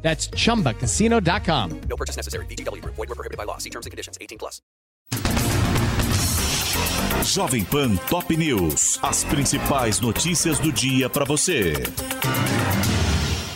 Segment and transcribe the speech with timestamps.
[0.00, 1.80] That's chumbacasino.com.
[1.88, 2.46] No purchase necessary.
[2.46, 2.94] VGW Group.
[2.96, 3.58] Void were prohibited by law.
[3.58, 4.16] See terms and conditions.
[4.20, 4.62] 18 plus.
[7.24, 8.98] Jovem Pan Top News.
[9.02, 11.74] As principais notícias do dia para você.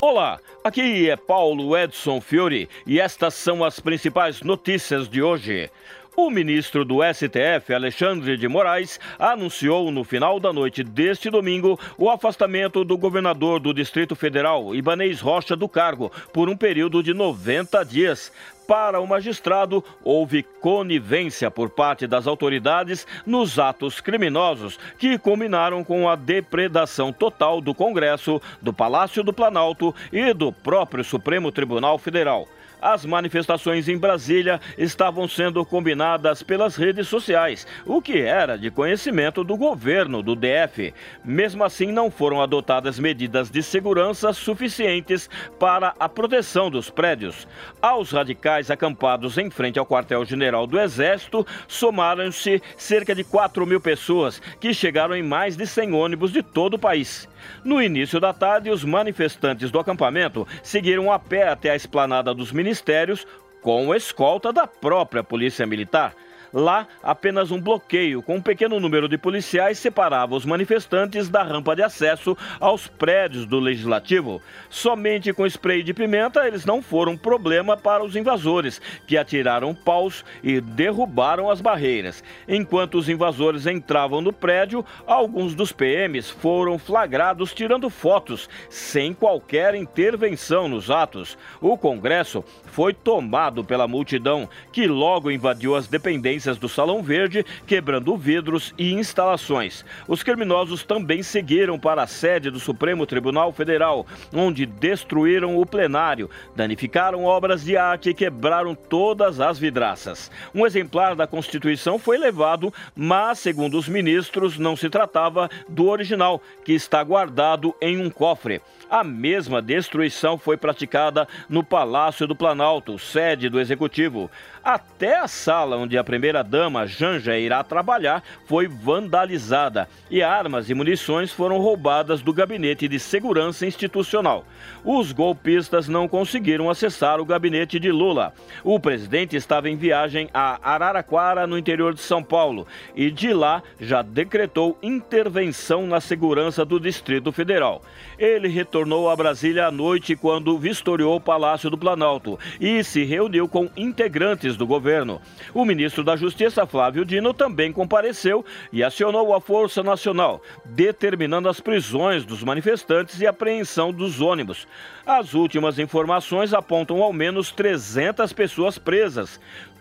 [0.00, 5.70] Olá, aqui é Paulo Edson Fiore e estas são as principais notícias de hoje.
[6.16, 12.10] O ministro do STF, Alexandre de Moraes, anunciou no final da noite deste domingo o
[12.10, 17.84] afastamento do governador do Distrito Federal, Ibanês Rocha, do cargo por um período de 90
[17.84, 18.32] dias.
[18.66, 26.08] Para o magistrado, houve conivência por parte das autoridades nos atos criminosos que culminaram com
[26.08, 32.48] a depredação total do Congresso, do Palácio do Planalto e do próprio Supremo Tribunal Federal.
[32.80, 39.44] As manifestações em Brasília estavam sendo combinadas pelas redes sociais, o que era de conhecimento
[39.44, 40.94] do governo do DF.
[41.24, 47.46] Mesmo assim, não foram adotadas medidas de segurança suficientes para a proteção dos prédios.
[47.82, 54.40] Aos radicais acampados em frente ao quartel-general do Exército, somaram-se cerca de 4 mil pessoas,
[54.58, 57.28] que chegaram em mais de 100 ônibus de todo o país.
[57.64, 62.52] No início da tarde, os manifestantes do acampamento seguiram a pé até a esplanada dos
[62.52, 63.26] ministérios
[63.60, 66.14] com escolta da própria Polícia Militar.
[66.52, 71.76] Lá, apenas um bloqueio com um pequeno número de policiais separava os manifestantes da rampa
[71.76, 74.42] de acesso aos prédios do Legislativo.
[74.68, 80.24] Somente com spray de pimenta, eles não foram problema para os invasores, que atiraram paus
[80.42, 82.24] e derrubaram as barreiras.
[82.48, 89.76] Enquanto os invasores entravam no prédio, alguns dos PMs foram flagrados tirando fotos, sem qualquer
[89.76, 91.38] intervenção nos atos.
[91.60, 98.16] O Congresso foi tomado pela multidão, que logo invadiu as dependências do Salão Verde, quebrando
[98.16, 99.84] vidros e instalações.
[100.08, 106.30] Os criminosos também seguiram para a sede do Supremo Tribunal Federal, onde destruíram o plenário,
[106.56, 110.30] danificaram obras de arte e quebraram todas as vidraças.
[110.54, 116.42] Um exemplar da Constituição foi levado, mas, segundo os ministros, não se tratava do original,
[116.64, 118.60] que está guardado em um cofre.
[118.90, 124.28] A mesma destruição foi praticada no Palácio do Planalto, sede do Executivo.
[124.64, 131.32] Até a sala onde a primeira-dama Janja irá trabalhar foi vandalizada e armas e munições
[131.32, 134.44] foram roubadas do gabinete de segurança institucional.
[134.84, 138.32] Os golpistas não conseguiram acessar o gabinete de Lula.
[138.62, 143.62] O presidente estava em viagem a Araraquara, no interior de São Paulo, e de lá
[143.80, 147.82] já decretou intervenção na segurança do Distrito Federal.
[148.18, 153.48] Ele retornou a Brasília à noite quando vistoriou o Palácio do Planalto e se reuniu
[153.48, 155.20] com integrantes do governo.
[155.52, 161.60] O ministro da Justiça, Flávio Dino, também compareceu e acionou a Força Nacional, determinando as
[161.60, 164.68] prisões dos manifestantes e apreensão dos ônibus.
[165.06, 169.40] As últimas informações apontam ao menos 300 pessoas presas.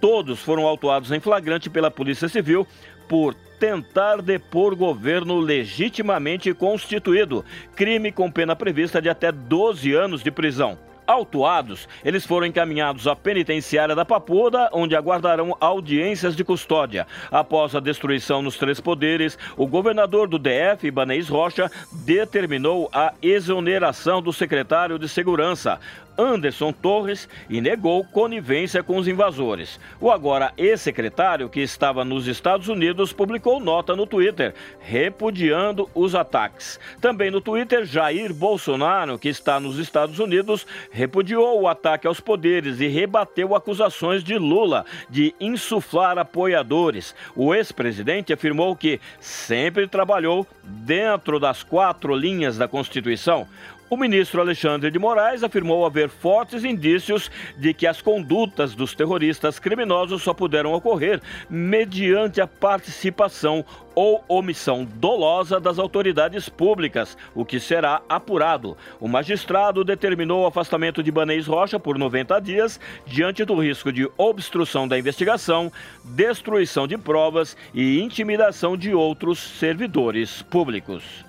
[0.00, 2.66] Todos foram autuados em flagrante pela Polícia Civil
[3.08, 10.30] por tentar depor governo legitimamente constituído, crime com pena prevista de até 12 anos de
[10.30, 10.78] prisão.
[11.10, 17.04] Autuados, eles foram encaminhados à penitenciária da Papuda, onde aguardarão audiências de custódia.
[17.32, 21.68] Após a destruição nos três poderes, o governador do DF, Ibanez Rocha,
[22.04, 25.80] determinou a exoneração do secretário de Segurança,
[26.20, 29.80] Anderson Torres e negou conivência com os invasores.
[29.98, 36.78] O agora ex-secretário, que estava nos Estados Unidos, publicou nota no Twitter, repudiando os ataques.
[37.00, 42.80] Também no Twitter, Jair Bolsonaro, que está nos Estados Unidos, repudiou o ataque aos poderes
[42.80, 47.14] e rebateu acusações de Lula de insuflar apoiadores.
[47.34, 53.48] O ex-presidente afirmou que sempre trabalhou dentro das quatro linhas da Constituição.
[53.90, 57.28] O ministro Alexandre de Moraes afirmou haver fortes indícios
[57.58, 61.20] de que as condutas dos terroristas criminosos só puderam ocorrer
[61.50, 68.76] mediante a participação ou omissão dolosa das autoridades públicas, o que será apurado.
[69.00, 74.08] O magistrado determinou o afastamento de Banês Rocha por 90 dias, diante do risco de
[74.16, 75.72] obstrução da investigação,
[76.04, 81.28] destruição de provas e intimidação de outros servidores públicos.